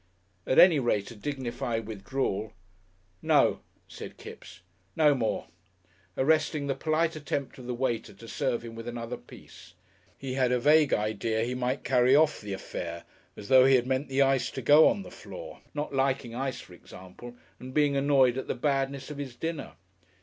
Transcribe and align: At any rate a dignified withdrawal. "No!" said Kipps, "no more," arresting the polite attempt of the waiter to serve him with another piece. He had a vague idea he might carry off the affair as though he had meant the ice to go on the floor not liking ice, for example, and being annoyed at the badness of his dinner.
At 0.47 0.57
any 0.57 0.79
rate 0.79 1.11
a 1.11 1.15
dignified 1.15 1.85
withdrawal. 1.85 2.53
"No!" 3.21 3.59
said 3.87 4.17
Kipps, 4.17 4.61
"no 4.95 5.13
more," 5.13 5.45
arresting 6.17 6.65
the 6.65 6.73
polite 6.73 7.15
attempt 7.15 7.59
of 7.59 7.67
the 7.67 7.75
waiter 7.75 8.11
to 8.11 8.27
serve 8.27 8.63
him 8.63 8.73
with 8.73 8.87
another 8.87 9.15
piece. 9.15 9.75
He 10.17 10.33
had 10.33 10.51
a 10.51 10.59
vague 10.59 10.91
idea 10.91 11.43
he 11.43 11.53
might 11.53 11.83
carry 11.83 12.15
off 12.15 12.41
the 12.41 12.53
affair 12.53 13.03
as 13.37 13.47
though 13.47 13.65
he 13.65 13.75
had 13.75 13.85
meant 13.85 14.07
the 14.07 14.23
ice 14.23 14.49
to 14.49 14.63
go 14.63 14.87
on 14.87 15.03
the 15.03 15.11
floor 15.11 15.59
not 15.75 15.93
liking 15.93 16.33
ice, 16.33 16.59
for 16.61 16.73
example, 16.73 17.35
and 17.59 17.71
being 17.71 17.95
annoyed 17.95 18.39
at 18.39 18.47
the 18.47 18.55
badness 18.55 19.11
of 19.11 19.19
his 19.19 19.35
dinner. 19.35 19.73